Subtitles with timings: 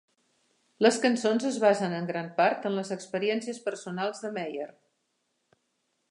[0.83, 4.69] Les cançons es basen en gran part en les experiències personals de Mayer.